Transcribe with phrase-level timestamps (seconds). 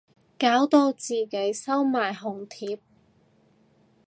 [0.39, 2.79] 搞到自己收埋紅帖